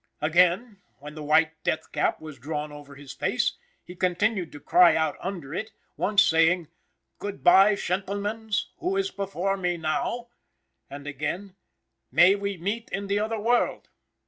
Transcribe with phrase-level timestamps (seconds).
[0.19, 3.53] Again, when the white death cap was drawn over his face,
[3.85, 6.69] he continued to cry out under it, once saying,
[7.19, 10.29] "Good bye, shentlemens, who is before me now;"
[10.89, 11.55] and again,
[12.11, 13.89] "May we meet in the other world."